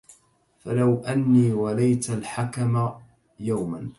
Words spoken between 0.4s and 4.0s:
فلو أني وليت الحكم يوما